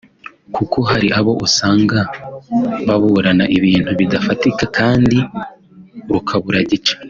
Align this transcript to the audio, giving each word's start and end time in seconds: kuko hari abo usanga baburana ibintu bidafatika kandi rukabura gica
kuko 0.55 0.77
hari 0.89 1.07
abo 1.19 1.31
usanga 1.47 1.99
baburana 2.87 3.45
ibintu 3.57 3.89
bidafatika 3.99 4.63
kandi 4.77 5.17
rukabura 6.11 6.59
gica 6.69 6.95